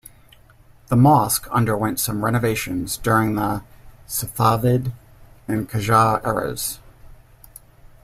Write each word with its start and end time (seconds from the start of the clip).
The 0.87 0.95
mosque 0.95 1.47
underwent 1.51 1.99
some 1.99 2.25
renovations 2.25 2.97
during 2.97 3.35
the 3.35 3.61
Safavid 4.07 4.93
and 5.47 5.69
Qajar 5.69 6.25
eras. 6.25 6.79